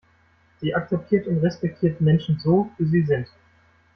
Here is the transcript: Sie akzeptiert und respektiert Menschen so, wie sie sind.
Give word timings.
Sie 0.59 0.73
akzeptiert 0.73 1.27
und 1.27 1.41
respektiert 1.43 2.01
Menschen 2.01 2.39
so, 2.39 2.71
wie 2.79 2.87
sie 2.89 3.03
sind. 3.05 3.27